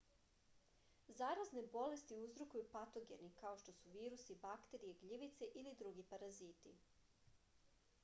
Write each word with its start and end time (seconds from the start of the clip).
zarazne 1.19 1.63
bolesti 1.75 2.17
uzrokuju 2.29 2.67
patogeni 2.73 3.31
kao 3.43 3.55
što 3.65 3.77
su 3.83 3.95
virusi 3.99 4.41
bakterije 4.49 4.99
gljivice 5.05 5.55
ili 5.63 5.79
drugi 5.83 6.11
paraziti 6.15 6.79